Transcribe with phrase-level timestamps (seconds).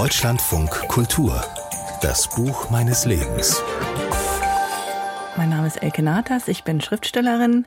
[0.00, 1.44] Deutschlandfunk Kultur.
[2.00, 3.60] Das Buch meines Lebens.
[5.36, 7.66] Mein Name ist Elke Natas, ich bin Schriftstellerin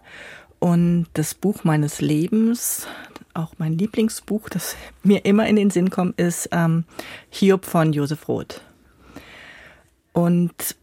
[0.60, 2.88] und das Buch meines Lebens,
[3.34, 6.86] auch mein Lieblingsbuch, das mir immer in den Sinn kommt, ist ähm,
[7.32, 8.62] Hiob von Josef Roth.
[10.14, 10.78] Und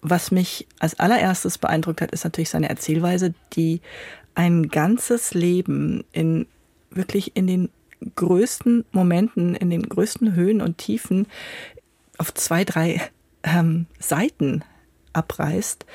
[0.00, 3.82] was mich als allererstes beeindruckt hat, ist natürlich seine Erzählweise, die
[4.34, 6.46] ein ganzes Leben in
[6.88, 7.68] wirklich in den
[8.14, 11.26] größten Momenten, in den größten Höhen und Tiefen
[12.18, 13.00] auf zwei, drei
[13.42, 14.64] ähm, Seiten
[15.12, 15.86] abreißt.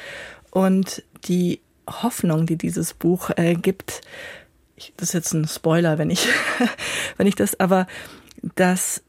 [0.52, 4.02] Und die Hoffnung, die dieses Buch äh, gibt,
[4.76, 6.28] ich, das ist jetzt ein Spoiler, wenn ich,
[7.18, 7.88] wenn ich das, aber
[8.56, 9.04] dass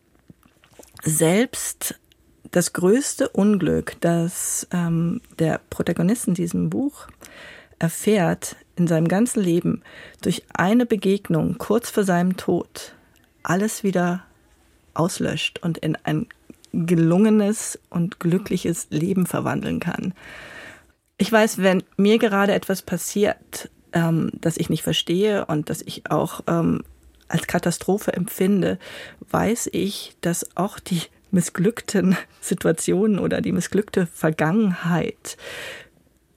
[1.02, 1.94] selbst
[2.50, 7.06] das größte Unglück, das ähm, der Protagonist in diesem Buch
[7.78, 9.82] erfährt in seinem ganzen Leben
[10.20, 12.94] durch eine Begegnung kurz vor seinem Tod
[13.42, 14.24] alles wieder
[14.94, 16.26] auslöscht und in ein
[16.72, 20.14] gelungenes und glückliches Leben verwandeln kann.
[21.18, 26.10] Ich weiß, wenn mir gerade etwas passiert, ähm, das ich nicht verstehe und das ich
[26.10, 26.82] auch ähm,
[27.28, 28.78] als Katastrophe empfinde,
[29.30, 35.36] weiß ich, dass auch die missglückten Situationen oder die missglückte Vergangenheit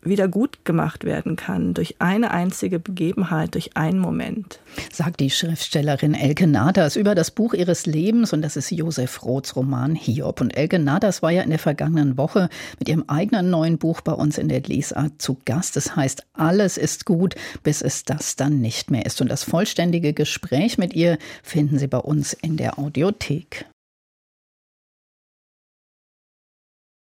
[0.06, 4.60] wieder gut gemacht werden kann durch eine einzige Begebenheit, durch einen Moment.
[4.92, 9.56] Sagt die Schriftstellerin Elke Nadas über das Buch ihres Lebens und das ist Josef Roths
[9.56, 10.42] Roman Hiob.
[10.42, 14.14] Und Elke Nadas war ja in der vergangenen Woche mit ihrem eigenen neuen Buch bei
[14.14, 15.76] uns in der Lesart zu Gast.
[15.76, 19.22] Das heißt, alles ist gut, bis es das dann nicht mehr ist.
[19.22, 23.66] Und das vollständige Gespräch mit ihr finden Sie bei uns in der Audiothek.